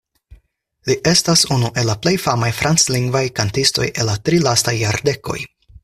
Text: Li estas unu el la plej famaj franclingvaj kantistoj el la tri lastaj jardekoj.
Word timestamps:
Li 0.89 0.95
estas 1.11 1.43
unu 1.57 1.69
el 1.81 1.87
la 1.91 1.95
plej 2.05 2.13
famaj 2.23 2.49
franclingvaj 2.61 3.23
kantistoj 3.41 3.89
el 3.91 4.11
la 4.13 4.17
tri 4.31 4.41
lastaj 4.49 4.75
jardekoj. 4.81 5.41